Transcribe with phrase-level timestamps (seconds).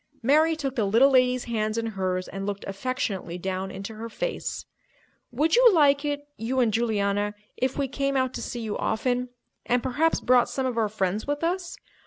[0.23, 4.65] Mary took the little lady's hands in hers and looked affectionately down into her face.
[5.29, 9.29] "Would you like it—you and Juliana—if we came out to see you often?
[9.63, 11.77] And perhaps brought some of our friends with us?"